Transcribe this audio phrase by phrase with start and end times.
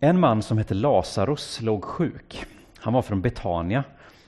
[0.00, 2.46] En man som hette Lazarus låg sjuk.
[2.78, 3.84] Han var från Betania,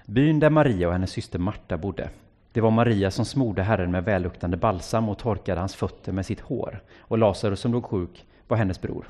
[0.07, 2.09] byn där Maria och hennes syster Marta bodde.
[2.53, 6.41] Det var Maria som smorde Herren med välluktande balsam och torkade hans fötter med sitt
[6.41, 6.83] hår.
[6.99, 9.09] Och Lazarus som låg sjuk var hennes bror.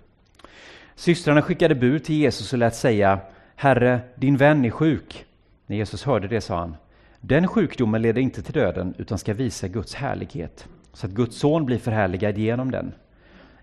[0.95, 3.19] Systrarna skickade bud till Jesus och lät säga
[3.57, 5.25] Herre, din vän är sjuk.
[5.67, 6.77] När Jesus hörde det sa han
[7.21, 11.65] Den sjukdomen leder inte till döden utan ska visa Guds härlighet så att Guds son
[11.65, 12.93] blir förhärligad genom den.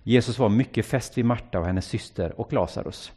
[0.08, 3.12] Jesus var mycket fäst vid Marta och hennes syster och Lazarus.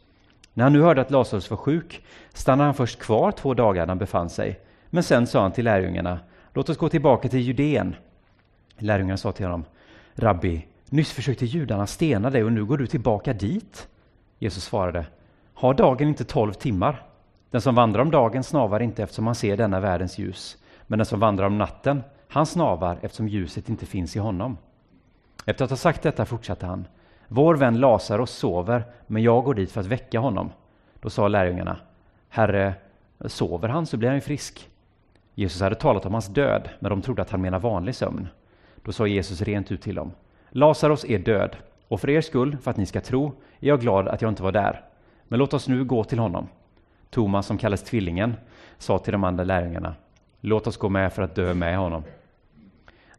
[0.53, 3.87] När han nu hörde att Lazarus var sjuk stannade han först kvar två dagar där
[3.87, 4.59] han befann sig.
[4.89, 6.19] Men sen sa han till lärjungarna,
[6.53, 7.95] låt oss gå tillbaka till Judeen.
[8.77, 9.65] Lärjungarna sa till honom,
[10.15, 13.87] Rabbi, nyss försökte judarna stena dig och nu går du tillbaka dit.
[14.39, 15.05] Jesus svarade,
[15.53, 17.03] har dagen inte tolv timmar?
[17.51, 21.05] Den som vandrar om dagen snavar inte eftersom han ser denna världens ljus, men den
[21.05, 24.57] som vandrar om natten, han snavar eftersom ljuset inte finns i honom.
[25.45, 26.87] Efter att ha sagt detta fortsatte han.
[27.27, 30.51] Vår vän Lazarus sover, men jag går dit för att väcka honom.
[31.01, 31.77] Då sa lärjungarna,
[32.29, 32.73] Herre,
[33.25, 34.69] sover han så blir han ju frisk.
[35.35, 38.27] Jesus hade talat om hans död, men de trodde att han menade vanlig sömn.
[38.83, 40.11] Då sa Jesus rent ut till dem,
[40.49, 41.55] Lazarus är död,
[41.87, 43.27] och för er skull, för att ni ska tro,
[43.59, 44.83] är jag glad att jag inte var där.
[45.27, 46.47] Men låt oss nu gå till honom.
[47.09, 48.35] Thomas, som kallas Tvillingen,
[48.77, 49.95] sa till de andra lärjungarna,
[50.41, 52.03] låt oss gå med för att dö med honom.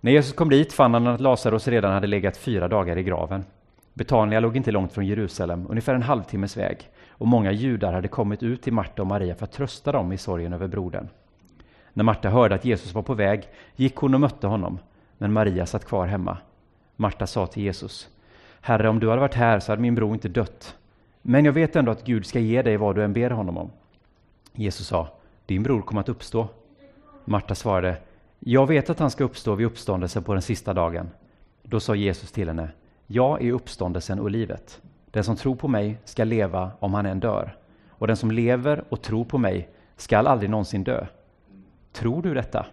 [0.05, 3.45] När Jesus kom dit fann han att Lazarus redan hade legat fyra dagar i graven.
[3.95, 8.43] Betania låg inte långt från Jerusalem, ungefär en halvtimmes väg, och många judar hade kommit
[8.43, 11.09] ut till Marta och Maria för att trösta dem i sorgen över brodern.
[11.93, 14.79] När Marta hörde att Jesus var på väg gick hon och mötte honom,
[15.19, 16.39] men Maria satt kvar hemma.
[16.97, 18.09] Marta sa till Jesus,
[18.61, 20.77] Herre, om du hade varit här så hade min bror inte dött.
[21.23, 23.71] Men jag vet ändå att Gud ska ge dig vad du än ber honom om.
[24.53, 25.09] Jesus sa,
[25.47, 26.49] din bror kommer att uppstå.
[27.25, 27.97] Marta svarade,
[28.45, 31.11] jag vet att han ska uppstå vid uppståndelsen på den sista dagen.
[31.63, 32.69] Då sa Jesus till henne,
[33.07, 34.81] jag är uppståndelsen och livet.
[35.11, 37.57] Den som tror på mig ska leva om han än dör.
[37.89, 41.07] Och den som lever och tror på mig skall aldrig någonsin dö.
[41.93, 42.67] Tror du detta?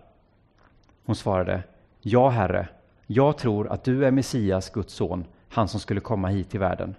[1.05, 1.63] Hon svarade,
[2.01, 2.67] ja herre,
[3.05, 6.95] jag tror att du är Messias, Guds son, han som skulle komma hit till världen.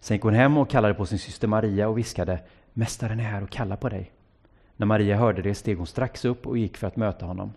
[0.00, 2.40] Sen gick hon hem och kallade på sin syster Maria och viskade,
[2.72, 4.12] Mästaren är här och kallar på dig.
[4.76, 7.52] När Maria hörde det steg hon strax upp och gick för att möta honom.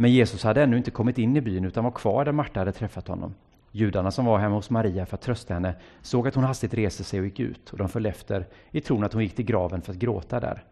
[0.00, 2.72] Men Jesus hade ännu inte kommit in i byn utan var kvar där Marta hade
[2.72, 3.34] träffat honom.
[3.72, 7.04] Judarna som var hemma hos Maria för att trösta henne såg att hon hastigt reste
[7.04, 9.82] sig och gick ut och de föll efter i tron att hon gick till graven
[9.82, 10.62] för att gråta där.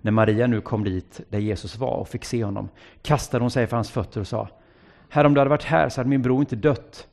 [0.00, 2.68] När Maria nu kom dit där Jesus var och fick se honom
[3.02, 4.48] kastade hon sig för hans fötter och sa
[5.08, 7.08] Herre, om du hade varit här så hade min bror inte dött.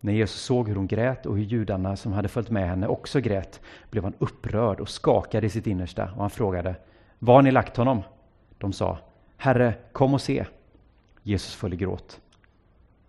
[0.00, 3.20] När Jesus såg hur hon grät och hur judarna som hade följt med henne också
[3.20, 3.60] grät
[3.90, 6.74] blev han upprörd och skakade i sitt innersta och han frågade
[7.18, 8.02] Var har ni lagt honom?
[8.58, 8.98] De sa
[9.36, 10.44] Herre, kom och se.
[11.22, 12.20] Jesus föll i gråt.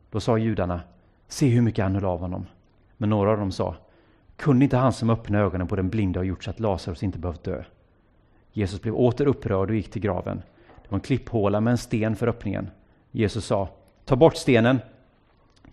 [0.10, 0.82] Då sa judarna
[1.28, 2.46] Se hur mycket han höll av honom.
[2.98, 3.76] Men några av dem sa
[4.36, 7.20] Kunde inte han som öppnade ögonen på den blinde ha gjort så att Lazarus inte
[7.20, 7.64] behövt dö?
[8.52, 10.42] Jesus blev åter upprörd och gick till graven.
[10.84, 12.70] Det var en klipphåla med en sten för öppningen.
[13.12, 13.70] Jesus sa
[14.06, 14.80] Ta bort stenen.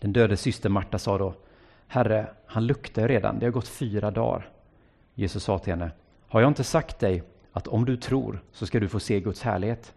[0.00, 1.34] Den döde syster Marta sa då
[1.86, 4.48] Herre, han luktar redan, det har gått fyra dagar.
[5.14, 5.90] Jesus sa till henne
[6.28, 7.22] Har jag inte sagt dig
[7.52, 9.94] att om du tror så ska du få se Guds härlighet?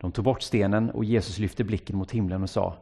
[0.00, 2.74] De tog bort stenen och Jesus lyfte blicken mot himlen och sa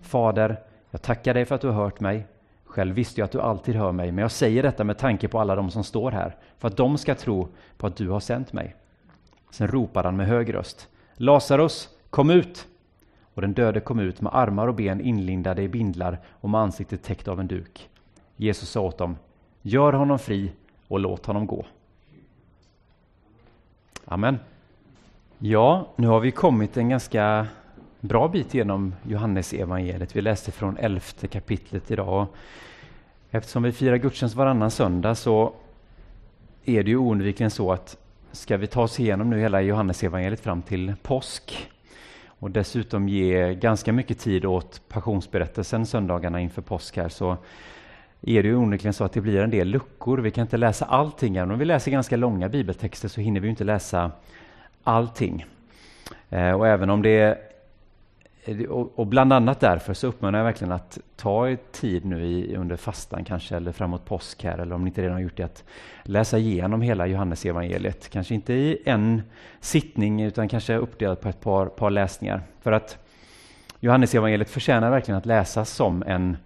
[0.00, 0.60] Fader,
[0.90, 2.26] jag tackar dig för att du har hört mig.
[2.64, 5.40] Själv visste jag att du alltid hör mig, men jag säger detta med tanke på
[5.40, 8.52] alla de som står här, för att de ska tro på att du har sänt
[8.52, 8.76] mig.
[9.50, 10.88] Sen ropade han med hög röst.
[11.14, 12.66] Lazarus, kom ut!
[13.34, 17.02] Och den döde kom ut med armar och ben inlindade i bindlar och med ansiktet
[17.02, 17.88] täckt av en duk.
[18.36, 19.16] Jesus sa åt dem,
[19.62, 20.52] gör honom fri
[20.88, 21.66] och låt honom gå.
[24.04, 24.38] Amen.
[25.38, 27.46] Ja, nu har vi kommit en ganska
[28.00, 30.16] bra bit genom Johannes evangeliet.
[30.16, 32.26] Vi läste från elfte kapitlet idag.
[33.30, 35.52] Eftersom vi firar gudstjänst varannan söndag så
[36.64, 37.96] är det ju oundvikligen så att
[38.32, 41.68] ska vi ta oss igenom nu hela Johannes evangeliet fram till påsk
[42.26, 47.36] och dessutom ge ganska mycket tid åt passionsberättelsen söndagarna inför påsk här så
[48.22, 50.18] är det ju onekligen så att det blir en del luckor.
[50.18, 51.36] Vi kan inte läsa allting.
[51.36, 54.10] Även om vi läser ganska långa bibeltexter så hinner vi inte läsa
[54.86, 55.46] allting.
[56.30, 57.38] Eh, och även om det är
[58.94, 63.24] och bland annat därför så uppmanar jag verkligen att ta tid nu i, under fastan
[63.24, 65.64] kanske eller framåt påsk här eller om ni inte redan har gjort det att
[66.02, 68.08] läsa igenom hela Johannes evangeliet.
[68.08, 69.22] Kanske inte i en
[69.60, 72.42] sittning utan kanske uppdelat på ett par, par läsningar.
[72.62, 72.98] För att
[73.80, 76.36] Johannes evangeliet förtjänar verkligen att läsas som en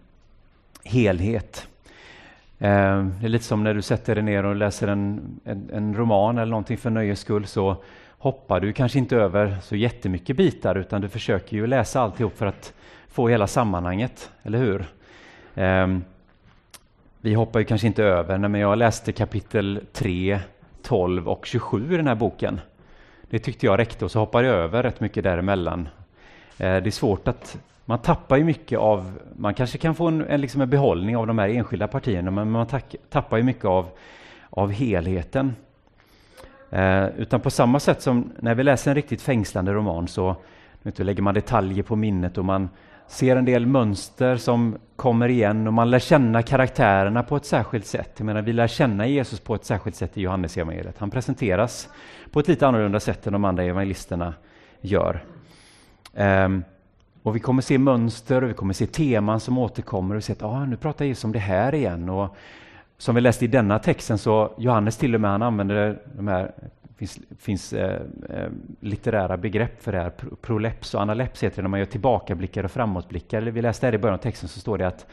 [0.85, 1.69] helhet.
[2.59, 5.95] Eh, det är lite som när du sätter dig ner och läser en, en, en
[5.95, 7.77] roman eller någonting för nöjes skull så
[8.21, 12.47] hoppar du kanske inte över så jättemycket bitar utan du försöker ju läsa alltihop för
[12.47, 12.73] att
[13.09, 14.85] få hela sammanhanget, eller hur?
[15.55, 16.05] Um,
[17.21, 20.41] vi hoppar ju kanske inte över, men jag läste kapitel 3,
[20.83, 22.61] 12 och 27 i den här boken.
[23.31, 25.89] Det tyckte jag räckte och så hoppade jag över rätt mycket däremellan.
[26.59, 30.27] Eh, det är svårt att man tappar ju mycket av, man kanske kan få en,
[30.27, 33.65] en, liksom en behållning av de här enskilda partierna, men man tack, tappar ju mycket
[33.65, 33.87] av,
[34.51, 35.55] av helheten.
[36.71, 40.37] Eh, utan på samma sätt som när vi läser en riktigt fängslande roman så
[40.83, 42.69] lägger man detaljer på minnet och man
[43.07, 47.87] ser en del mönster som kommer igen och man lär känna karaktärerna på ett särskilt
[47.87, 48.13] sätt.
[48.17, 50.99] Jag menar, vi lär känna Jesus på ett särskilt sätt i Johannes evangeliet.
[50.99, 51.89] Han presenteras
[52.31, 54.35] på ett lite annorlunda sätt än de andra evangelisterna
[54.81, 55.25] gör.
[56.15, 56.65] Um,
[57.23, 60.43] och vi kommer se mönster och vi kommer se teman som återkommer och se att
[60.43, 62.09] ah, nu pratar Jesus om det här igen.
[62.09, 62.37] Och
[63.01, 66.53] som vi läste i denna texten så Johannes till och med han använder de här
[66.97, 68.49] finns, finns eh, eh
[68.81, 70.13] litterära begrepp för det här.
[70.41, 73.43] Proleps och analeps heter det när man gör tillbakablickar och framåtblickar.
[73.43, 75.07] Vi läste här i början av texten så står det att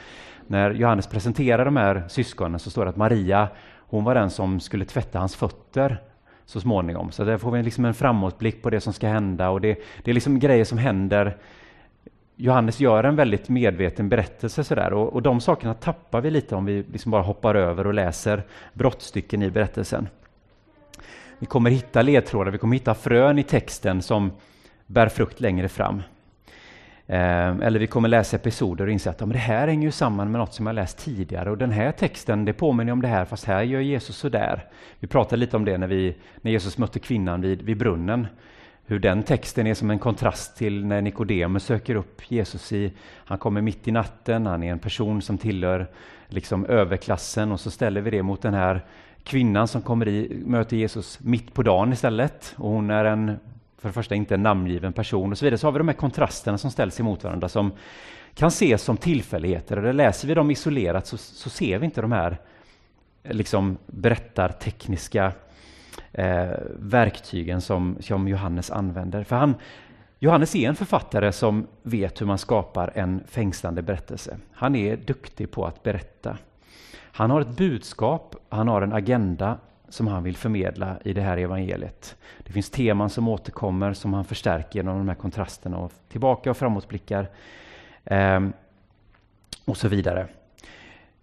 [0.47, 3.47] när Johannes presenterar de här syskonen så står det att Maria,
[3.77, 6.01] hon var den som skulle tvätta hans fötter
[6.45, 7.11] så småningom.
[7.11, 10.11] Så där får vi liksom en framåtblick på det som ska hända och det, det
[10.11, 11.37] är liksom grejer som händer
[12.39, 16.65] Johannes gör en väldigt medveten berättelse sådär och, och de sakerna tappar vi lite om
[16.65, 18.43] vi liksom bara hoppar över och läser
[18.73, 20.07] brottstycken i berättelsen.
[21.39, 24.31] Vi kommer hitta ledtrådar, vi kommer hitta frön i texten som
[24.85, 26.01] bär frukt längre fram.
[27.07, 30.31] Eh, eller vi kommer läsa episoder och inse att ja, det här hänger ju samman
[30.31, 33.25] med något som jag läst tidigare och den här texten det påminner om det här
[33.25, 34.65] fast här gör Jesus sådär.
[34.99, 38.27] Vi pratade lite om det när, vi, när Jesus mötte kvinnan vid, vid brunnen.
[38.89, 42.71] Hur den texten är som en kontrast till när Nikodemus söker upp Jesus.
[42.71, 42.93] i
[43.25, 45.87] Han kommer mitt i natten, han är en person som tillhör
[46.27, 48.85] liksom överklassen och så ställer vi det mot den här
[49.23, 52.55] kvinnan som kommer i, möter Jesus mitt på dagen istället.
[52.57, 53.39] Och hon är en,
[53.77, 55.57] för det första inte en namngiven person och så vidare.
[55.57, 57.71] Så har vi de här kontrasterna som ställs emot varandra som
[58.33, 59.85] kan ses som tillfälligheter.
[59.85, 62.37] Och läser vi dem isolerat så, så ser vi inte de här
[63.23, 65.31] liksom berättartekniska
[66.11, 66.49] eh,
[66.79, 69.23] verktygen som, som Johannes använder.
[69.23, 69.55] För han,
[70.19, 74.37] Johannes är en författare som vet hur man skapar en fängslande berättelse.
[74.53, 76.37] Han är duktig på att berätta.
[77.11, 79.57] Han har ett budskap, han har en agenda
[79.89, 82.15] som han vill förmedla i det här evangeliet.
[82.43, 86.57] Det finns teman som återkommer som han förstärker genom de här kontrasterna och tillbaka och
[86.57, 87.29] framåtblickar
[88.05, 88.39] eh,
[89.65, 90.27] och så vidare.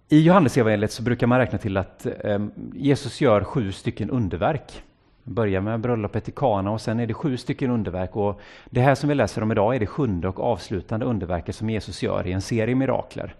[0.09, 4.83] I Johannesevangeliet så brukar man räkna till att ehm, Jesus gör sju stycken underverk.
[5.23, 8.17] Börjar med bröllopet i Kana och sen är det sju stycken underverk.
[8.17, 8.41] Och
[8.71, 12.03] det här som vi läser om idag är det sjunde och avslutande underverket som Jesus
[12.03, 13.35] gör i en serie mirakler.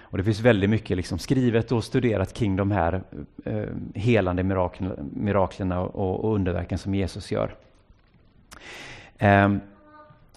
[0.00, 3.02] Och det finns väldigt mycket liksom skrivet och studerat kring de här
[3.44, 3.64] eh,
[3.94, 7.54] helande miraklerna, miraklerna och, och, underverken som Jesus gör.
[9.18, 9.54] Eh,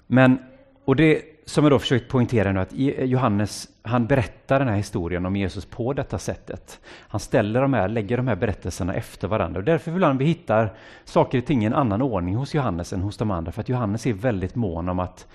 [0.07, 0.39] men,
[0.85, 5.25] och det som jag då försökt poängtera nu, att Johannes han berättar den här historien
[5.25, 6.79] om Jesus på detta sättet.
[6.99, 10.25] Han ställer de här, lägger de här berättelserna efter varandra och därför vill han vi
[10.25, 10.73] hittar
[11.05, 13.69] saker och ting i en annan ordning hos Johannes än hos de andra, för att
[13.69, 15.27] Johannes är väldigt mån om att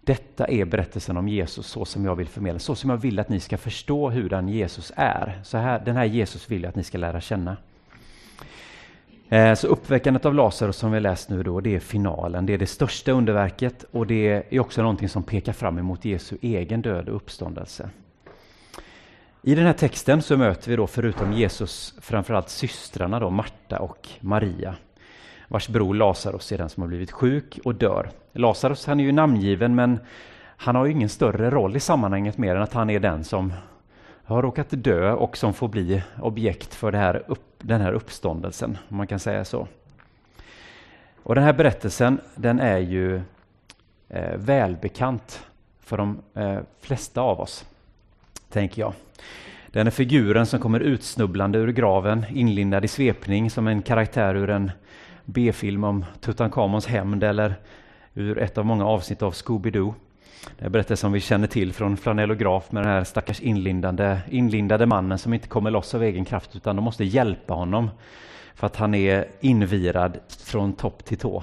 [0.00, 3.28] detta är berättelsen om Jesus så som jag vill förmedla, så som jag vill att
[3.28, 5.40] ni ska förstå hur den Jesus är.
[5.44, 7.56] Så här, den här Jesus vill jag att ni ska lära känna.
[9.28, 12.46] Eh, så uppväckandet av Lazarus som vi läst nu då, det är finalen.
[12.46, 16.36] Det är det största underverket och det är också någonting som pekar fram emot Jesu
[16.40, 17.90] egen död och uppståndelse.
[19.42, 24.08] I den här texten så möter vi då förutom Jesus framförallt systrarna då, Marta och
[24.20, 24.74] Maria
[25.48, 28.10] vars bror Lazarus är den som har blivit sjuk och dör.
[28.32, 29.98] Lazarus han är ju namngiven men
[30.56, 33.52] han har ju ingen större roll i sammanhanget mer än att han är den som
[34.26, 38.96] har råkat dö och som får bli objekt för här upp, den här uppståndelsen, om
[38.96, 39.68] man kan säga så.
[41.22, 43.20] Och Den här berättelsen den är ju
[44.08, 45.46] eh, välbekant
[45.80, 47.64] för de eh, flesta av oss,
[48.50, 48.92] tänker jag.
[49.66, 54.50] Den är figuren som kommer utsnubblande ur graven, inlindad i svepning som en karaktär ur
[54.50, 54.70] en
[55.24, 57.54] B-film om Tutankhamons hämnd eller
[58.14, 59.94] ur ett av många avsnitt av Scooby-Doo.
[60.58, 65.18] Det är som vi känner till från flanellograf med den här stackars inlindade, inlindade mannen
[65.18, 67.90] som inte kommer loss av egen kraft utan de måste hjälpa honom
[68.54, 71.42] för att han är invirad från topp till tå.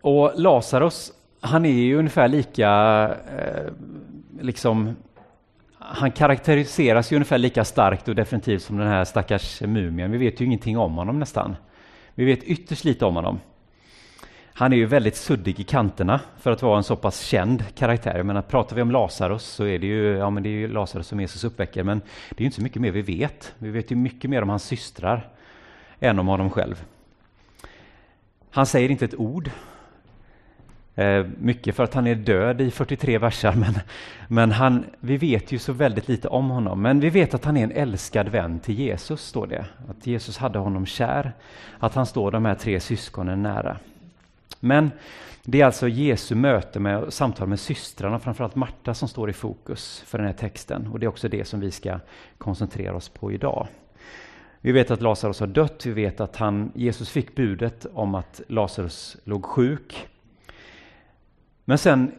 [0.00, 2.70] Och Lazarus, han är ju ungefär lika
[3.38, 3.72] eh,
[4.40, 4.96] liksom
[5.78, 10.10] han karaktäriseras ju ungefär lika starkt och definitivt som den här stackars mumien.
[10.10, 11.56] Vi vet ju ingenting om honom nästan.
[12.14, 13.40] Vi vet ytterst lite om honom.
[14.58, 18.16] Han är ju väldigt suddig i kanterna för att vara en så pass känd karaktär.
[18.16, 20.68] Jag menar, pratar vi om Lazarus så är det ju, ja, men det är ju
[20.68, 22.00] Lazarus som Jesus uppväcker, men
[22.30, 23.54] det är inte så mycket mer vi vet.
[23.58, 25.28] Vi vet ju mycket mer om hans systrar
[26.00, 26.84] än om honom själv.
[28.50, 29.50] Han säger inte ett ord.
[30.94, 33.74] Eh, mycket för att han är död i 43 versar, men,
[34.28, 36.82] men han, vi vet ju så väldigt lite om honom.
[36.82, 39.64] Men vi vet att han är en älskad vän till Jesus, står det.
[39.88, 41.32] Att Jesus hade honom kär,
[41.78, 43.78] att han står de här tre syskonen nära.
[44.60, 44.90] Men
[45.44, 50.02] det är alltså Jesu möte med samtal med systrarna, framförallt Marta, som står i fokus
[50.06, 50.86] för den här texten.
[50.86, 52.00] Och det är också det som vi ska
[52.38, 53.68] koncentrera oss på idag.
[54.60, 58.40] Vi vet att Lazarus har dött, vi vet att han, Jesus fick budet om att
[58.46, 60.08] Lazarus låg sjuk.
[61.64, 62.12] Men sen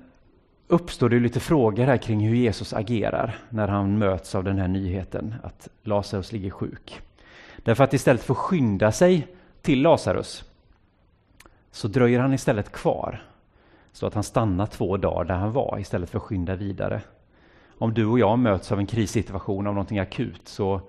[0.67, 4.67] uppstår det lite frågor här kring hur Jesus agerar när han möts av den här
[4.67, 7.01] nyheten att Lazarus ligger sjuk.
[7.57, 9.27] Därför att istället för att skynda sig
[9.61, 10.48] till Lazarus
[11.79, 13.23] så dröjer han istället kvar.
[13.91, 17.01] Så att han stannar två dagar där han var istället för att skynda vidare.
[17.77, 20.81] Om du och jag möts av en krissituation, av någonting akut, så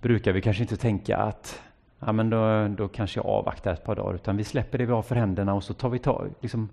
[0.00, 1.62] brukar vi kanske inte tänka att
[1.98, 4.92] ja, men då, då kanske jag avvaktar ett par dagar, utan vi släpper det vi
[4.92, 6.68] har för händerna och så tar vi tag, liksom,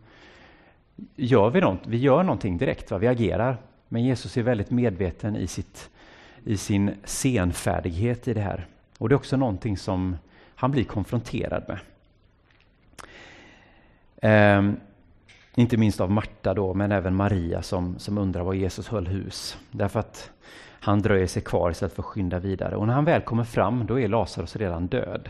[1.16, 2.98] gör vi något, vi gör någonting direkt, va?
[2.98, 3.58] vi agerar.
[3.88, 5.90] Men Jesus är väldigt medveten i, sitt,
[6.44, 8.68] i sin senfärdighet i det här.
[8.98, 10.18] Och det är också någonting som
[10.56, 11.80] han blir konfronterad med.
[14.22, 14.62] Eh,
[15.56, 19.58] inte minst av Marta då, men även Maria som, som undrar var Jesus höll hus.
[19.72, 20.32] Därför att
[20.80, 22.76] han dröjer sig kvar istället för att skynda vidare.
[22.76, 25.30] Och när han väl kommer fram, då är Lazarus redan död.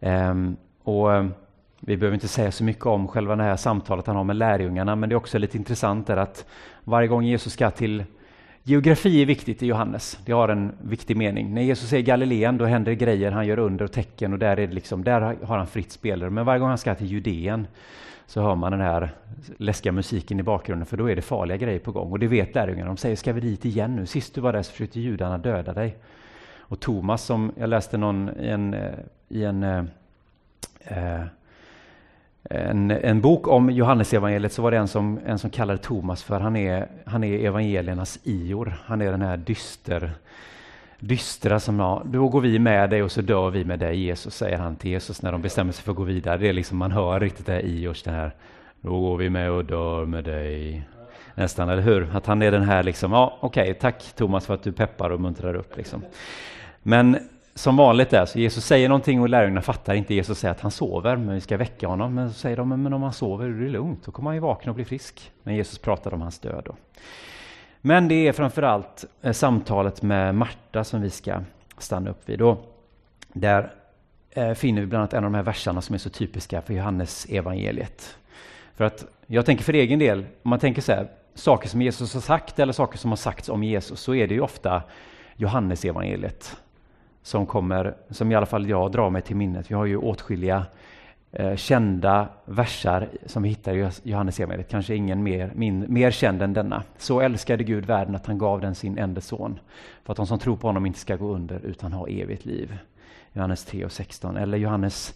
[0.00, 1.34] Ehm, och ehm,
[1.80, 4.96] vi behöver inte säga så mycket om själva det här samtalet han har med lärjungarna,
[4.96, 6.46] men det är också lite intressant där att
[6.84, 8.04] varje gång Jesus ska till
[8.64, 11.54] Geografi är viktigt i Johannes, det har en viktig mening.
[11.54, 14.56] När Jesus är i Galileen, då händer grejer, han gör under och tecken och där,
[14.56, 16.34] är det liksom, där har han fritt spelrum.
[16.34, 17.66] Men varje gång han ska till Judeen
[18.26, 19.10] så hör man den här
[19.56, 22.12] läskiga musiken i bakgrunden, för då är det farliga grejer på gång.
[22.12, 22.86] Och det vet lärjungarna.
[22.88, 24.06] De säger, ska vi dit igen nu?
[24.06, 25.96] Sist du var där så försökte judarna döda dig.
[26.58, 28.92] Och Thomas, som jag läste någon i en, eh,
[29.28, 29.84] i en eh,
[30.80, 31.24] eh
[32.50, 36.40] en, en bok om Johannesevangeliet så var det en som, en som kallade Thomas för
[36.40, 38.74] han är, han är evangeliernas Ior.
[38.84, 40.10] Han är den här dyster,
[40.98, 44.34] dystra som ja, då går vi med dig och så dör vi med dig Jesus,
[44.34, 46.38] säger han till Jesus när de bestämmer sig för att gå vidare.
[46.38, 48.34] Det är liksom, man hör riktigt det här Iors, den här,
[48.80, 50.82] då går vi med och dör med dig.
[51.34, 52.16] Nästan, eller hur?
[52.16, 55.10] Att han är den här liksom, ja okej, okay, tack Thomas för att du peppar
[55.10, 55.76] och muntrar upp.
[55.76, 56.02] Liksom.
[56.82, 57.18] Men
[57.54, 60.14] som vanligt är, så Jesus säger någonting och lärjungarna fattar inte.
[60.14, 62.14] Jesus säger att han sover, men vi ska väcka honom.
[62.14, 64.40] Men så säger de, men om han sover är det lugnt, då kommer han ju
[64.40, 65.32] vakna och bli frisk.
[65.42, 66.62] Men Jesus pratar om hans död.
[66.66, 66.76] Då.
[67.80, 71.40] Men det är framförallt eh, samtalet med Marta som vi ska
[71.78, 72.42] stanna upp vid.
[72.42, 72.84] Och
[73.32, 73.72] Där
[74.30, 76.74] eh, finner vi bland annat en av de här verserna som är så typiska för
[76.74, 78.16] Johannes evangeliet.
[78.74, 82.14] För att jag tänker för egen del, om man tänker så här, saker som Jesus
[82.14, 84.82] har sagt eller saker som har sagts om Jesus, så är det ju ofta
[85.36, 86.56] Johannes evangeliet
[87.22, 89.70] som kommer, som i alla fall jag drar mig till minnet.
[89.70, 90.66] Vi har ju åtskilliga
[91.32, 94.68] eh, kända versar som vi hittar i Johannes evangeliet.
[94.68, 96.82] kanske ingen mer, min, mer känd än denna.
[96.98, 99.58] Så älskade Gud världen att han gav den sin enda son,
[100.04, 102.78] för att de som tror på honom inte ska gå under utan ha evigt liv.
[103.32, 104.36] Johannes 3 och 16.
[104.36, 105.14] Eller Johannes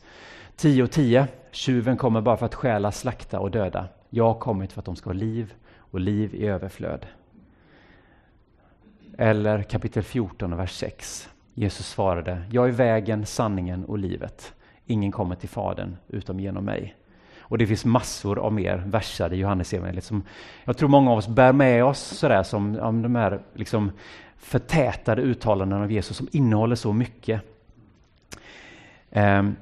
[0.57, 1.29] 10 och 10.
[1.51, 3.89] Tjuven kommer bara för att stjäla, slakta och döda.
[4.11, 7.07] Jag har kommit för att de ska ha liv och liv i överflöd.
[9.19, 11.29] Eller kapitel 14 och vers 6.
[11.59, 14.55] Jesus svarade, jag är vägen, sanningen och livet.
[14.87, 16.95] Ingen kommer till Fadern utom genom mig.
[17.39, 20.23] Och det finns massor av mer verser i Johannesevangeliet som
[20.65, 23.93] jag tror många av oss bär med oss sådär som om de här liksom
[24.37, 27.43] förtätade uttalanden av Jesus som innehåller så mycket.
[29.11, 29.57] Um,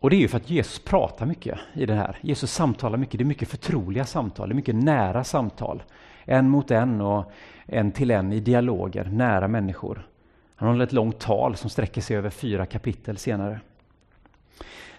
[0.00, 2.18] och det är ju för att Jesus pratar mycket i det här.
[2.20, 3.18] Jesus samtalar mycket.
[3.18, 5.82] Det är mycket förtroliga samtal, det är mycket nära samtal.
[6.28, 7.32] En mot en och
[7.66, 10.06] en till en i dialoger, nära människor.
[10.54, 13.60] Han håller ett långt tal som sträcker sig över fyra kapitel senare.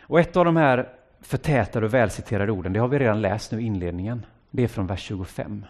[0.02, 0.90] Och ett av de här
[1.22, 4.26] förtätade och välciterade orden, det har vi redan läst nu i inledningen.
[4.52, 5.66] Det är från vers 25.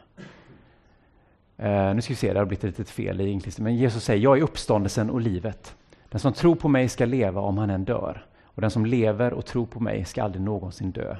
[1.59, 3.75] Uh, eh, nu ska vi se, det har blivit ett litet fel i inklister, men
[3.75, 5.75] Jesus säger, jag är uppståndelsen och livet.
[6.09, 8.25] Den som tror på mig ska leva om han än dör.
[8.43, 11.15] Och den som lever och tror på mig ska aldrig någonsin dö.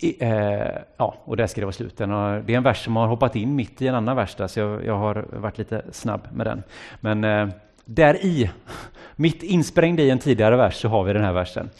[0.00, 1.96] I, eh, ja, och där ska det vara slut.
[1.96, 4.60] Det är en vers som har hoppat in mitt i en annan vers där, så
[4.60, 6.62] jag, jag har varit lite snabb med den.
[7.00, 7.48] Men eh,
[7.84, 8.50] där i,
[9.16, 11.70] mitt insprängd i en tidigare vers, så har vi den här versen.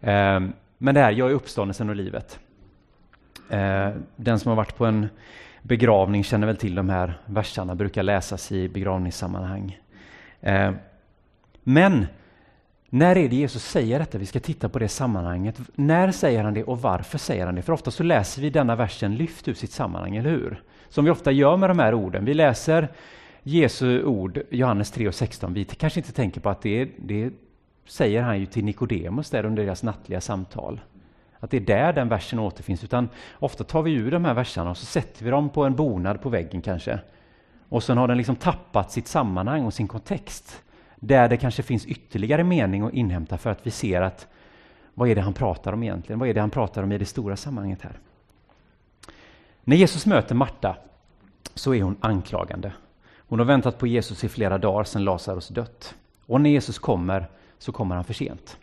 [0.00, 0.40] Eh,
[0.78, 2.38] men det här, jag är uppståndelsen och livet.
[3.50, 5.08] Eh, den som har varit på en
[5.62, 9.78] begravning känner väl till de här verserna, brukar läsas i begravningssammanhang.
[10.40, 10.72] Eh,
[11.62, 12.06] men
[12.94, 14.18] när är det Jesus säger detta?
[14.18, 15.60] Vi ska titta på det sammanhanget.
[15.74, 17.62] När säger han det och varför säger han det?
[17.62, 20.62] För ofta så läser vi denna versen lyft ur sitt sammanhang, eller hur?
[20.88, 22.24] Som vi ofta gör med de här orden.
[22.24, 22.88] Vi läser
[23.42, 25.54] Jesu ord, Johannes 3 och 16.
[25.54, 27.30] Vi kanske inte tänker på att det, det
[27.86, 30.80] säger han ju till Nikodemus där under deras nattliga samtal.
[31.40, 33.08] att det är där den versen återfinns, utan
[33.38, 36.22] ofta tar vi ur de här verserna och så sätter vi dem på en bonad
[36.22, 36.98] på väggen kanske.
[37.68, 40.62] Och sen har den liksom tappat sitt sammanhang och sin kontext.
[41.04, 44.26] Där det kanske finns ytterligare mening att inhämta för att vi ser att
[44.94, 46.18] vad är det han pratar om egentligen?
[46.18, 47.98] Vad är det han pratar om i det stora sammanhanget här?
[49.64, 50.76] När Jesus möter Marta
[51.54, 52.72] så är hon anklagande.
[53.16, 55.94] Hon har väntat på Jesus i flera dagar sedan Lazarus dött.
[56.26, 57.26] Och när Jesus kommer
[57.58, 58.58] så kommer han för sent.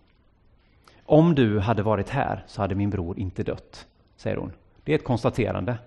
[1.05, 4.51] Om du hade varit här så hade min bror inte dött, säger hon.
[4.84, 5.77] Det är ett konstaterande.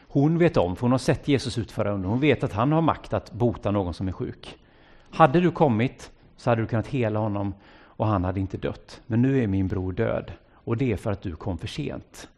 [0.00, 2.08] Hon vet om, för hon har sett Jesus utföra under.
[2.08, 4.58] Hon vet att han har makt att bota någon som är sjuk.
[5.14, 7.54] Hade du kommit så hade du kunnat hela honom
[7.84, 9.00] och han hade inte dött.
[9.06, 12.28] Men nu är min bror död och det är för att du kom för sent.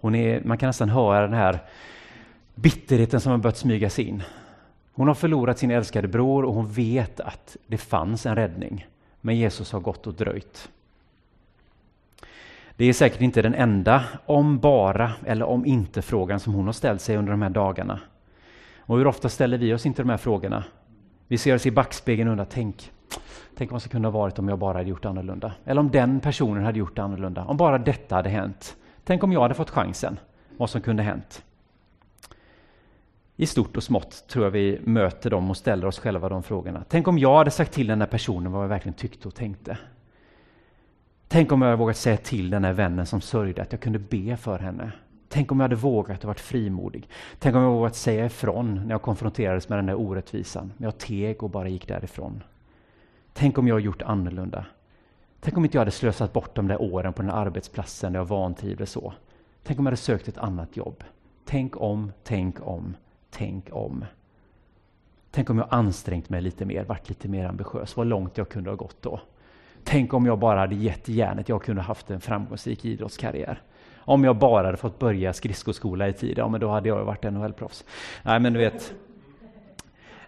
[0.00, 1.58] Hon är, man kan nästan höra den här
[2.54, 4.22] bitterheten som har börjat smyga sig in.
[4.92, 8.86] Hon har förlorat sin älskade bror och hon vet att det fanns en räddning.
[9.20, 10.68] Men Jesus har gått och dröjt.
[12.76, 16.72] Det är säkert inte den enda om bara eller om inte frågan som hon har
[16.72, 18.00] ställt sig under de här dagarna.
[18.78, 20.64] Och hur ofta ställer vi oss inte de här frågorna?
[21.28, 22.92] Vi ser oss i backspegeln och undrar, tänk,
[23.56, 25.52] tänk vad som kunde ha varit om jag bara hade gjort annorlunda.
[25.64, 27.44] Eller om den personen hade gjort annorlunda.
[27.44, 28.76] Om bara detta hade hänt.
[29.04, 30.18] Tänk om jag hade fått chansen.
[30.56, 31.42] Vad som kunde hänt.
[33.36, 36.84] I stort och smått tror jag vi möter dem och ställer oss själva de frågorna.
[36.88, 39.78] Tänk om jag hade sagt till den där personen vad jag verkligen tyckte och tänkte.
[41.28, 43.98] Tänk om jag hade vågat säga till den där vännen som sörjde att jag kunde
[43.98, 44.92] be för henne.
[45.36, 47.08] Tänk om jag hade vågat och varit frimodig.
[47.38, 50.72] Tänk om jag vågat säga ifrån när jag konfronterades med den där orättvisan.
[50.76, 52.42] Men jag teg och bara gick därifrån.
[53.32, 54.66] Tänk om jag gjort annorlunda.
[55.40, 58.20] Tänk om inte jag hade slösat bort de där åren på den där arbetsplatsen där
[58.20, 59.12] jag vantrivdes så.
[59.62, 61.04] Tänk om jag hade sökt ett annat jobb.
[61.44, 62.96] Tänk om, tänk om,
[63.30, 64.04] tänk om.
[65.30, 68.70] Tänk om jag ansträngt mig lite mer, varit lite mer ambitiös, vad långt jag kunde
[68.70, 69.20] ha gått då.
[69.84, 73.62] Tänk om jag bara hade gett järnet, jag kunde haft en framgångsrik idrottskarriär.
[74.06, 77.22] Om jag bara hade fått börja skridskoskola i tid, ja men då hade jag varit
[77.24, 77.84] NHL-proffs.
[78.22, 78.94] Nej men du vet.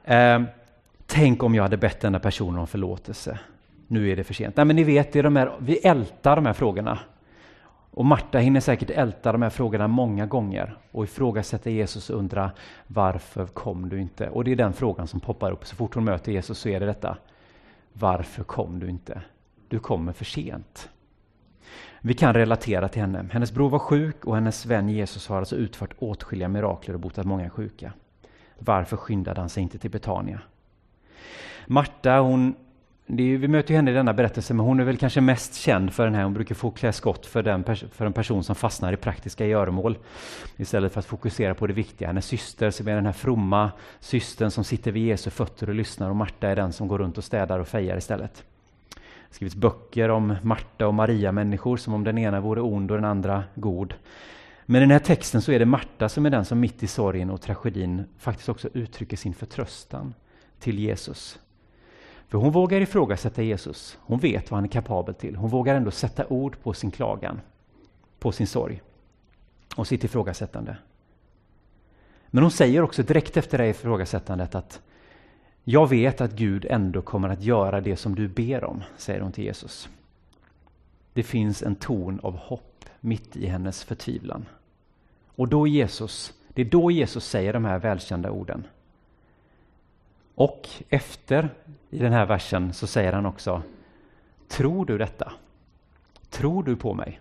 [0.04, 0.42] Eh,
[1.06, 3.38] tänk om jag hade bett den personen om förlåtelse.
[3.86, 4.56] Nu är det för sent.
[4.56, 6.98] Nej men ni vet, det är de här, vi ältar de här frågorna.
[7.90, 12.50] Och Marta hinner säkert älta de här frågorna många gånger och ifrågasätta Jesus och undra
[12.86, 14.28] varför kom du inte?
[14.28, 16.80] Och det är den frågan som poppar upp så fort hon möter Jesus så är
[16.80, 17.16] det detta.
[17.92, 19.22] Varför kom du inte?
[19.68, 20.88] Du kommer för sent.
[22.00, 23.26] Vi kan relatera till henne.
[23.32, 27.26] Hennes bror var sjuk och hennes vän Jesus har alltså utfört åtskilliga mirakler och botat
[27.26, 27.92] många sjuka.
[28.58, 30.40] Varför skyndade han sig inte till Betania?
[31.66, 32.54] Marta, hon,
[33.06, 36.04] är, vi möter henne i denna berättelse, men hon är väl kanske mest känd för
[36.04, 38.96] den här, hon brukar få klä skott för, den, för en person som fastnar i
[38.96, 39.98] praktiska göromål
[40.56, 42.08] istället för att fokusera på det viktiga.
[42.08, 46.10] Hennes syster, som är den här fromma systern som sitter vid Jesu fötter och lyssnar
[46.10, 48.44] och Marta är den som går runt och städar och fejar istället
[49.30, 53.44] skrivits böcker om Marta och Maria-människor som om den ena vore ond och den andra
[53.54, 53.94] god.
[54.66, 56.86] Men i den här texten så är det Marta som är den som mitt i
[56.86, 60.14] sorgen och tragedin faktiskt också uttrycker sin förtröstan
[60.58, 61.38] till Jesus.
[62.28, 63.98] För hon vågar ifrågasätta Jesus.
[64.00, 65.36] Hon vet vad han är kapabel till.
[65.36, 67.40] Hon vågar ändå sätta ord på sin klagan,
[68.18, 68.82] på sin sorg
[69.76, 70.76] och sitt ifrågasättande.
[72.26, 74.80] Men hon säger också direkt efter det ifrågasättandet att
[75.70, 79.32] jag vet att Gud ändå kommer att göra det som du ber om, säger hon
[79.32, 79.88] till Jesus.
[81.12, 84.46] Det finns en ton av hopp mitt i hennes förtvivlan.
[85.26, 88.66] Och då Jesus, det är då Jesus säger de här välkända orden.
[90.34, 91.48] Och efter,
[91.90, 93.62] i den här versen, så säger han också
[94.48, 95.32] Tror du detta?
[96.30, 97.20] Tror du på mig?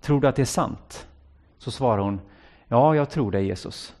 [0.00, 1.06] Tror du att det är sant?
[1.58, 2.20] Så svarar hon
[2.68, 3.94] Ja, jag tror dig, Jesus.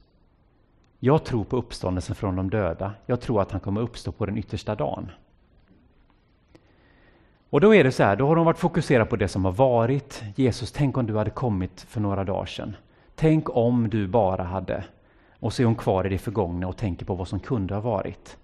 [1.02, 2.92] Jag tror på uppståndelsen från de döda.
[3.06, 5.10] Jag tror att han kommer uppstå på den yttersta dagen.
[7.50, 9.52] Och då är det så här, då har de varit fokuserade på det som har
[9.52, 10.22] varit.
[10.36, 12.76] Jesus, tänk om du hade kommit för några dagar sedan.
[13.14, 14.84] Tänk om du bara hade.
[15.38, 17.80] Och så är hon kvar i det förgångna och tänker på vad som kunde ha
[17.80, 18.36] varit.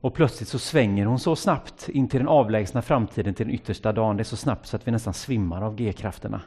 [0.00, 3.92] Och plötsligt så svänger hon så snabbt in till den avlägsna framtiden, till den yttersta
[3.92, 4.16] dagen.
[4.16, 6.40] Det är så snabbt så att vi nästan svimmar av G-krafterna.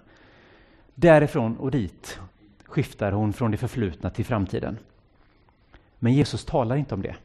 [0.96, 2.20] Därifrån och dit
[2.66, 4.78] skiftar hon från det förflutna till framtiden.
[6.04, 7.16] Men Jesus talar inte om det.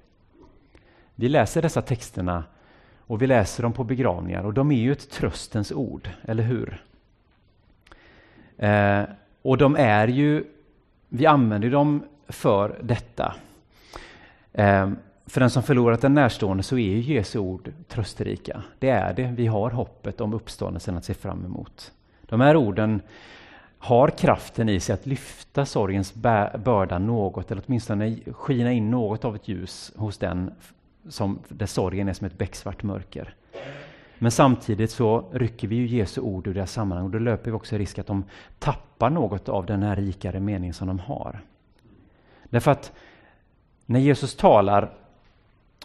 [1.14, 2.44] Vi läser dessa texterna
[2.98, 6.84] och vi läser dem på begravningar och de är ju ett tröstens ord, eller hur?
[8.56, 9.02] Eh,
[9.42, 10.44] och de är ju,
[11.08, 13.34] vi använder dem för detta.
[14.52, 14.90] Eh,
[15.26, 18.62] för den som förlorat en närstående så är ju Jesu ord trösterika.
[18.78, 19.32] Det är det.
[19.36, 21.92] Vi har hoppet om uppståndelsen att se fram emot.
[22.22, 23.00] De här orden
[23.86, 26.14] har kraften i sig att lyfta sorgens
[26.64, 30.50] börda något, eller åtminstone skina in något av ett ljus hos den
[31.08, 33.34] som, där sorgen är som ett becksvart mörker.
[34.18, 37.56] Men samtidigt så rycker vi ju Jesu ord ur deras sammanhang och då löper vi
[37.56, 38.24] också risk att de
[38.58, 41.40] tappar något av den här rikare mening som de har.
[42.44, 42.92] Därför att
[43.86, 44.92] när Jesus talar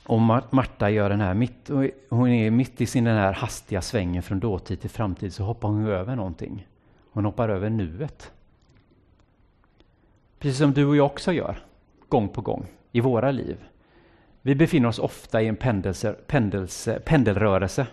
[0.03, 1.69] om att Marta gör den här, mitt,
[2.09, 5.69] hon är mitt i sin den här hastiga svängen från dåtid till framtid så hoppar
[5.69, 6.67] hon över någonting.
[7.11, 8.31] Hon hoppar över nuet.
[10.39, 11.59] Precis som du och jag också gör,
[12.09, 13.57] gång på gång, i våra liv.
[14.41, 17.87] Vi befinner oss ofta i en pendelse, pendelse, pendelrörelse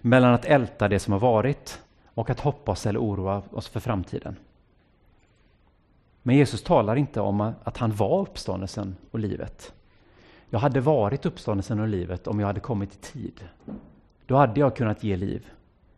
[0.00, 4.36] mellan att älta det som har varit och att hoppas eller oroa oss för framtiden.
[6.22, 9.72] Men Jesus talar inte om att han var uppståndelsen och livet.
[10.50, 13.48] Jag hade varit uppståndelsen och livet om jag hade kommit i tid.
[14.26, 15.46] Då hade jag kunnat ge liv.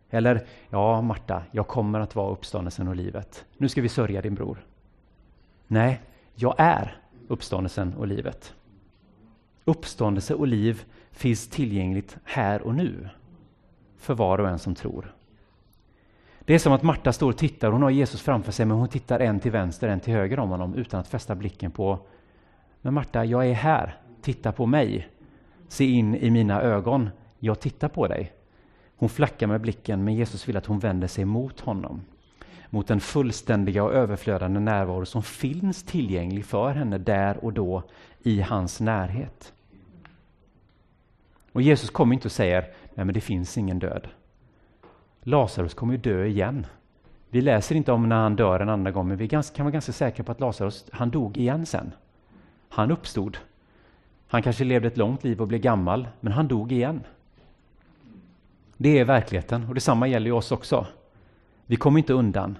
[0.09, 3.45] Eller, ja Marta, jag kommer att vara uppståndelsen och livet.
[3.57, 4.65] Nu ska vi sörja din bror.
[5.67, 6.01] Nej,
[6.35, 8.53] jag är uppståndelsen och livet.
[9.65, 13.09] Uppståndelse och liv finns tillgängligt här och nu
[13.97, 15.15] för var och en som tror.
[16.39, 18.87] Det är som att Marta står och tittar, hon har Jesus framför sig men hon
[18.87, 21.99] tittar en till vänster, en till höger om honom utan att fästa blicken på
[22.81, 25.07] Men Marta, jag är här, titta på mig.
[25.67, 28.33] Se in i mina ögon, jag tittar på dig.
[28.99, 32.01] Hon flackar med blicken men Jesus vill att hon vänder sig mot honom.
[32.69, 37.83] Mot den fullständiga och överflödande närvaro som finns tillgänglig för henne där och då
[38.23, 39.53] i hans närhet.
[41.51, 42.61] Och Jesus kommer inte och säger,
[42.93, 44.07] nej men det finns ingen död.
[45.21, 46.65] Lazarus kommer ju dö igen.
[47.29, 49.91] Vi läser inte om när han dör en andra gång, men vi kan vara ganska
[49.91, 51.91] säkra på att Lazarus, han dog igen sen.
[52.69, 53.37] Han uppstod.
[54.27, 57.03] Han kanske levde ett långt liv och blev gammal, men han dog igen.
[58.81, 60.87] Det är verkligheten och detsamma gäller ju oss också.
[61.65, 62.57] Vi kommer inte undan.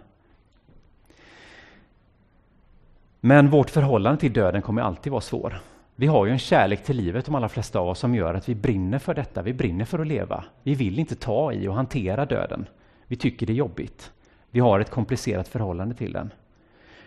[3.20, 5.62] Men vårt förhållande till döden kommer alltid vara svår.
[5.96, 8.50] Vi har ju en kärlek till livet, de allra flesta av oss, som gör att
[8.50, 9.42] vi brinner för detta.
[9.42, 10.44] Vi brinner för att leva.
[10.64, 12.66] Vi vill inte ta i och hantera döden.
[13.08, 14.12] Vi tycker det är jobbigt.
[14.52, 16.32] Vi har ett komplicerat förhållande till den.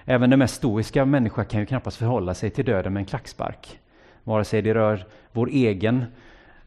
[0.05, 3.79] Även den mest stoiska människa kan ju knappast förhålla sig till döden med en klackspark.
[4.25, 6.05] Vare sig det rör vår egen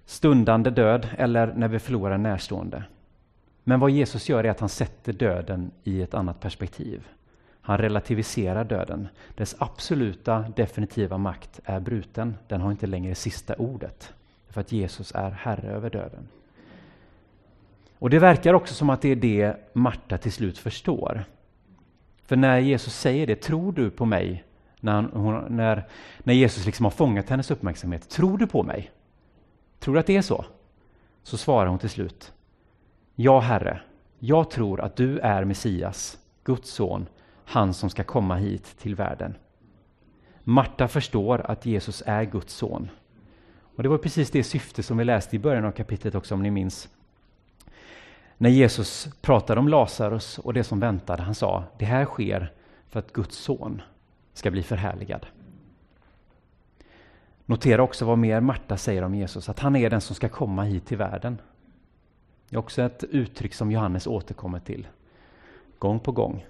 [0.05, 2.83] stundande död eller när vi förlorar en närstående.
[3.63, 7.07] Men vad Jesus gör är att han sätter döden i ett annat perspektiv.
[7.61, 9.07] Han relativiserar döden.
[9.35, 12.35] Dess absoluta definitiva makt är bruten.
[12.47, 14.13] Den har inte längre sista ordet.
[14.49, 16.27] För att Jesus är herre över döden.
[17.99, 21.23] Och det verkar också som att det är det Marta till slut förstår.
[22.25, 24.43] För när Jesus säger det, tror du på mig?
[24.79, 25.87] När, hon, när,
[26.19, 28.91] när Jesus liksom har fångat hennes uppmärksamhet, tror du på mig?
[29.86, 30.45] Tror du att det är så?
[31.24, 32.34] Så svarar hon till slut,
[33.15, 33.82] Ja, Herre,
[34.19, 37.08] jag tror att du är Messias, Guds son,
[37.45, 39.38] han som ska komma hit till världen.
[40.43, 42.89] Marta förstår att Jesus är Guds son.
[43.76, 46.43] Och Det var precis det syfte som vi läste i början av kapitlet också, om
[46.43, 46.89] ni minns.
[48.38, 52.54] När Jesus pratade om Lazarus och det som väntade, han sa, det här sker
[52.89, 53.82] för att Guds son
[54.34, 55.26] ska bli förhärligad.
[57.45, 60.63] Notera också vad mer Marta säger om Jesus, att han är den som ska komma
[60.63, 61.41] hit till världen.
[62.49, 64.88] Det är också ett uttryck som Johannes återkommer till,
[65.79, 66.45] gång på gång.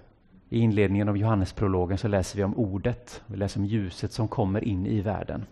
[0.48, 4.64] I inledningen av Johannesprologen så läser vi om ordet, vi läser om ljuset som kommer
[4.64, 5.46] in i världen.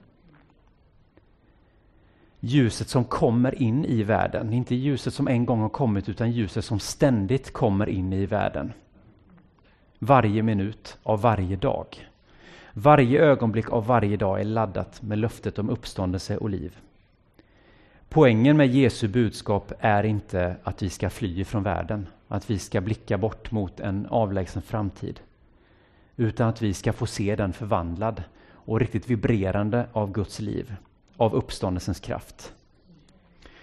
[2.41, 6.65] Ljuset som kommer in i världen, inte ljuset som en gång har kommit utan ljuset
[6.65, 8.73] som ständigt kommer in i världen.
[9.99, 12.09] Varje minut av varje dag.
[12.77, 16.79] Varje ögonblick av varje dag är laddat med löftet om uppståndelse och liv.
[18.09, 22.81] Poängen med Jesu budskap är inte att vi ska fly från världen, att vi ska
[22.81, 25.21] blicka bort mot en avlägsen framtid.
[26.17, 30.75] Utan att vi ska få se den förvandlad och riktigt vibrerande av Guds liv,
[31.17, 32.53] av uppståndelsens kraft.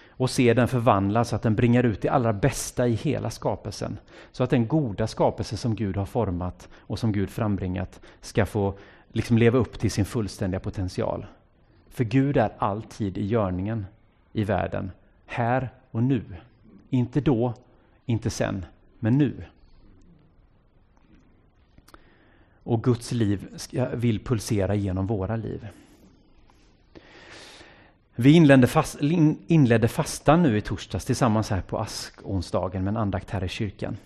[0.08, 3.98] Och se den förvandlad så att den bringar ut det allra bästa i hela skapelsen.
[4.32, 8.74] Så att den goda skapelse som Gud har format och som Gud frambringat ska få
[9.12, 11.26] liksom leva upp till sin fullständiga potential.
[11.88, 13.86] För Gud är alltid i görningen
[14.32, 14.90] i världen,
[15.26, 16.22] här och nu.
[16.90, 17.54] Inte då,
[18.06, 18.66] inte sen,
[18.98, 19.44] men nu.
[22.62, 23.58] Och Guds liv
[23.92, 25.68] vill pulsera genom våra liv.
[28.14, 29.00] Vi inledde, fast,
[29.46, 33.96] inledde fastan nu i torsdags tillsammans här på askonsdagen med en andakt här i kyrkan.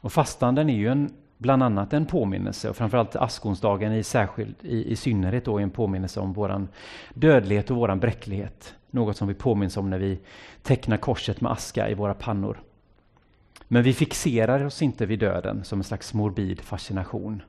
[0.00, 1.12] Och fastan är ju en,
[1.44, 6.20] bland annat en påminnelse och framförallt askonsdagen i, särskild, i, i synnerhet då en påminnelse
[6.20, 6.66] om vår
[7.14, 8.74] dödlighet och vår bräcklighet.
[8.90, 10.18] Något som vi påminns om när vi
[10.62, 12.62] tecknar korset med aska i våra pannor.
[13.68, 17.42] Men vi fixerar oss inte vid döden som en slags morbid fascination.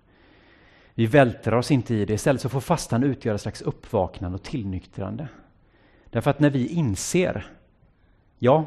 [0.94, 4.44] Vi vältrar oss inte i det, istället så får fastan utgöra ett slags uppvaknande och
[4.44, 5.28] tillnyktrande.
[6.10, 7.46] Därför att när vi inser,
[8.40, 8.66] ja,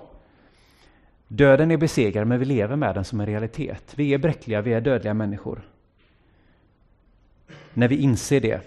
[1.28, 3.92] Döden är besegrad, men vi lever med den som en realitet.
[3.94, 5.62] Vi är bräckliga, vi är dödliga människor.
[7.74, 8.60] När vi inser det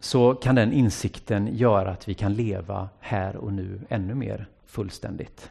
[0.00, 5.50] så kan den insikten göra att vi kan leva här och nu ännu mer fullständigt.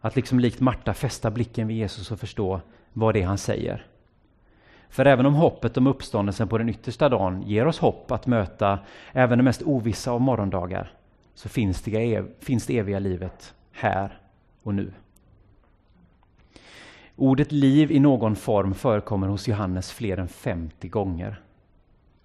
[0.00, 2.60] Att liksom likt Marta fästa blicken vid Jesus och förstå
[2.92, 3.86] vad det är han säger.
[4.88, 8.78] För även om hoppet om uppståndelsen på den yttersta dagen ger oss hopp att möta
[9.12, 10.92] även det mest ovissa av morgondagar,
[11.34, 14.20] så finns det, finns det eviga livet här
[14.66, 14.92] och nu.
[17.16, 21.40] Ordet liv i någon form förekommer hos Johannes fler än 50 gånger.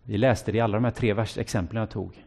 [0.04, 2.25] Vi läste det i alla de här tre exemplen jag tog.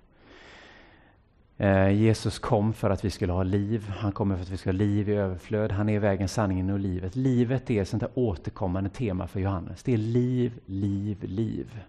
[1.56, 3.88] Eh, Jesus kom för att vi skulle ha liv.
[3.88, 5.72] Han kommer för att vi ska ha liv i överflöd.
[5.72, 7.16] Han är vägen, sanningen och livet.
[7.16, 9.82] Livet är ett sånt där återkommande tema för Johannes.
[9.82, 11.80] Det är liv, liv, liv.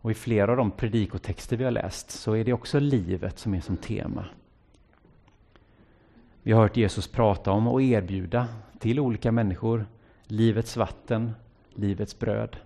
[0.00, 3.54] Och i flera av de predikotexter vi har läst så är det också livet som
[3.54, 4.24] är som tema.
[6.42, 8.48] Vi har hört Jesus prata om och erbjuda
[8.78, 9.86] till olika människor
[10.26, 11.32] livets vatten,
[11.74, 12.56] livets bröd.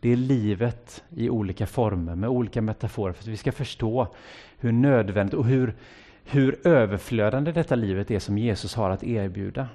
[0.00, 4.08] Det är livet i olika former med olika metaforer för att vi ska förstå
[4.58, 5.74] hur nödvändigt och hur,
[6.24, 9.68] hur överflödande detta livet är som Jesus har att erbjuda.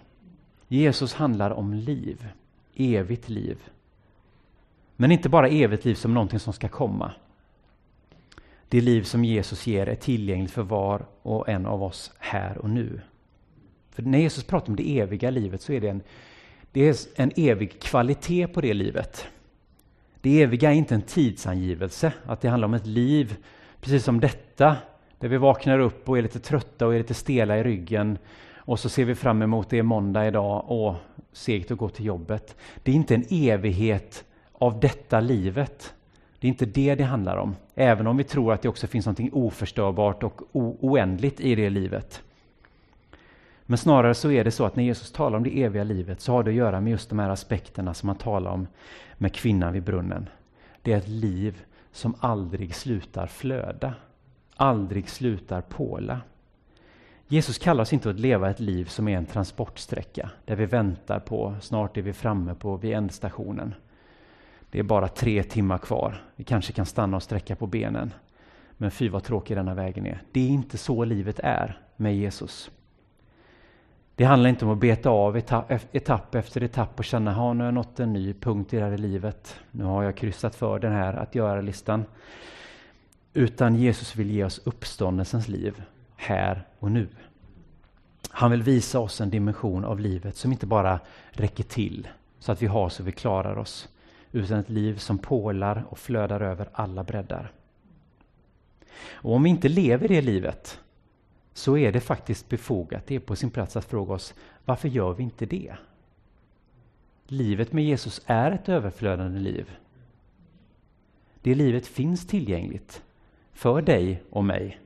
[0.67, 2.27] Jesus handlar om liv,
[2.75, 3.57] evigt liv.
[4.95, 7.11] Men inte bara evigt liv som någonting som ska komma.
[8.69, 12.69] Det liv som Jesus ger är tillgängligt för var och en av oss här och
[12.69, 13.01] nu.
[13.95, 16.01] För när Jesus pratar om det eviga livet så är det en,
[16.71, 19.27] det är en evig kvalitet på det livet.
[20.21, 23.35] Det eviga är inte en tidsangivelse, att det handlar om ett liv
[23.81, 24.77] precis som detta,
[25.19, 28.17] där vi vaknar upp och är lite trötta och är lite stela i ryggen
[28.55, 30.95] och så ser vi fram emot det är måndag idag och
[31.31, 32.55] segt att gå till jobbet.
[32.83, 35.93] Det är inte en evighet av detta livet.
[36.39, 39.05] Det är inte det det handlar om, även om vi tror att det också finns
[39.05, 42.21] något oförstörbart och oändligt i det livet.
[43.65, 46.31] Men snarare så är det så att när Jesus talar om det eviga livet så
[46.31, 48.67] har det att göra med just de här aspekterna som han talar om
[49.17, 50.29] med kvinnan vid brunnen.
[50.81, 53.93] Det är ett liv som aldrig slutar flöda,
[54.55, 56.21] aldrig slutar påla.
[57.27, 61.19] Jesus kallar oss inte att leva ett liv som är en transportsträcka, där vi väntar
[61.19, 63.73] på, snart är vi framme på vid ändstationen.
[64.69, 68.13] Det är bara tre timmar kvar, vi kanske kan stanna och sträcka på benen.
[68.77, 70.21] Men fy vad tråkig denna vägen är.
[70.31, 72.71] Det är inte så livet är med Jesus.
[74.15, 77.63] Det handlar inte om att beta av etapp, etapp efter etapp och känna att nu
[77.63, 79.59] har jag nått en ny punkt i det här livet.
[79.71, 82.05] Nu har jag kryssat för den här att göra-listan.
[83.33, 85.83] Utan Jesus vill ge oss uppståndelsens liv
[86.15, 87.07] här och nu.
[88.29, 90.99] Han vill visa oss en dimension av livet som inte bara
[91.31, 92.07] räcker till
[92.39, 93.89] så att vi har så vi klarar oss.
[94.31, 97.51] Utan ett liv som pålar och flödar över alla breddar.
[99.11, 100.79] Och om vi inte lever det livet
[101.57, 104.33] så är det faktiskt befogat, det är på sin plats att fråga oss
[104.65, 105.75] varför gör vi inte det?
[107.27, 109.77] Livet med Jesus är ett överflödande liv.
[111.41, 113.03] Det livet finns tillgängligt
[113.53, 114.79] för dig och mig.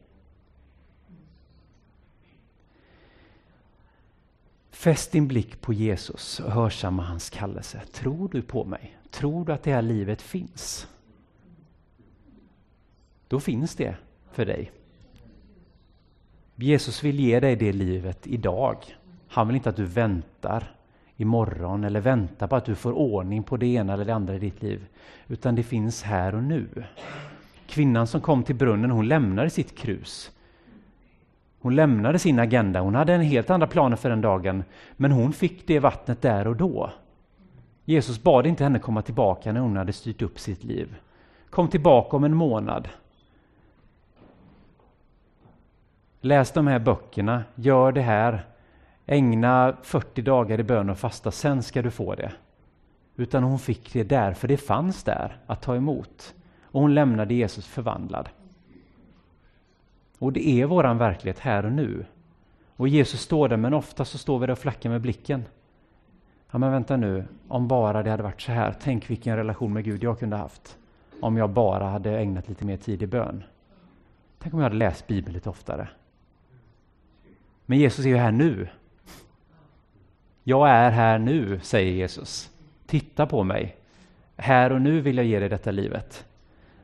[4.70, 7.82] Fäst din blick på Jesus och hörsamma hans kallelse.
[7.94, 8.98] Tror du på mig?
[9.10, 10.88] Tror du att det här livet finns?
[13.28, 13.96] Då finns det
[14.32, 14.72] för dig.
[16.62, 18.78] Jesus vill ge dig det livet idag.
[19.28, 20.72] Han vill inte att du väntar
[21.18, 24.40] imorgon eller väntar på att du får ordning på det ena eller det andra i
[24.40, 24.86] ditt liv.
[25.28, 26.68] Utan det finns här och nu.
[27.68, 30.32] Kvinnan som kom till brunnen, hon lämnade sitt krus.
[31.60, 34.64] Hon lämnade sin agenda, hon hade en helt andra planer för den dagen.
[34.98, 36.92] Men hon fick det vattnet där och då.
[37.86, 40.96] Jesus bad inte henne komma tillbaka när hon hade styrt upp sitt liv.
[41.50, 42.90] Kom tillbaka om en månad.
[46.22, 48.46] Läs de här böckerna, gör det här.
[49.06, 52.32] Ägna 40 dagar i bön och fasta, sen ska du få det.
[53.16, 56.36] Utan hon fick det där, för det fanns där att ta emot.
[56.64, 58.30] Och hon lämnade Jesus förvandlad.
[60.20, 62.06] Och det är våran verklighet här och nu.
[62.76, 65.46] Och Jesus står där, men ofta så står vi där och flackar med blicken.
[66.52, 68.76] Ja, men vänta nu, om bara det hade varit så här.
[68.82, 70.78] Tänk vilken relation med Gud jag kunde haft.
[71.22, 73.44] Om jag bara hade ägnat lite mer tid i bön.
[74.40, 75.88] Tänk om jag hade läst Bibeln lite oftare.
[77.70, 78.68] Men Jesus är ju här nu.
[80.44, 82.50] Jag är här nu, säger Jesus.
[82.86, 83.76] Titta på mig.
[84.38, 86.26] Här och nu vill jag ge dig detta livet.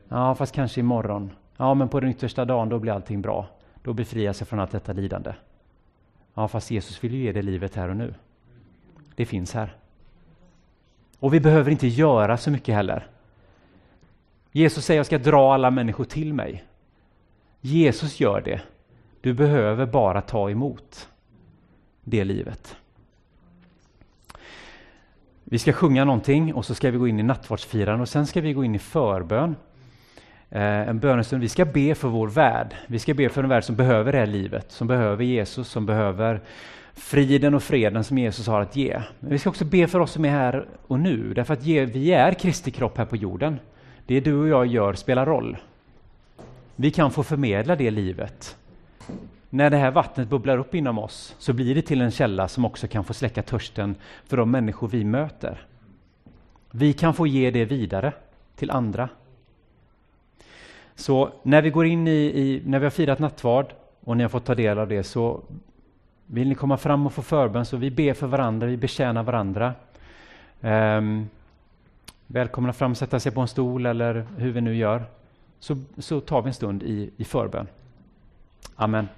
[0.08, 1.30] Ja, fast kanske imorgon.
[1.56, 3.46] Ja, men på den yttersta dagen, då blir allting bra.
[3.82, 5.32] Då befrias jag från allt detta lidande.
[6.34, 8.14] Ja, fast Jesus vill ju ge dig livet här och nu.
[9.14, 9.76] Det finns här.
[11.18, 13.06] Och vi behöver inte göra så mycket heller.
[14.52, 16.64] Jesus säger jag ska dra alla människor till mig.
[17.60, 18.60] Jesus gör det.
[19.26, 21.08] Du behöver bara ta emot.
[22.04, 22.76] det livet.
[25.44, 28.40] Vi ska sjunga någonting och så ska vi gå in i nattvardsfirande och sen ska
[28.40, 29.56] vi gå in i förbön.
[30.50, 31.42] Eh, en bönestund.
[31.42, 32.74] Vi ska be för vår värld.
[32.86, 35.86] Vi ska be för en värld som behöver det här livet, som behöver Jesus, som
[35.86, 36.40] behöver
[36.94, 39.02] friden och freden som Jesus har att ge.
[39.20, 42.12] Men vi ska också be för oss som är här och nu, därför att vi
[42.12, 43.58] är Kristi kropp här på jorden.
[44.06, 45.56] Det du och jag gör spelar roll.
[46.76, 48.56] Vi kan få förmedla det livet.
[49.50, 52.64] När det här vattnet bubblar upp inom oss så blir det till en källa som
[52.64, 55.66] också kan få släcka törsten för de människor vi möter.
[56.70, 58.12] Vi kan få ge det vidare
[58.56, 59.08] till andra.
[60.94, 63.66] Så när vi går in i, i, när vi har firat nattvard
[64.04, 65.40] och ni har fått ta del av det så
[66.26, 69.74] vill ni komma fram och få förbön så vi ber för varandra, vi betjänar varandra.
[70.60, 71.28] Um,
[72.26, 75.04] välkomna fram, sätta sig på en stol eller hur vi nu gör.
[75.60, 77.66] Så, så tar vi en stund i, i förbön.
[78.78, 79.08] Amen.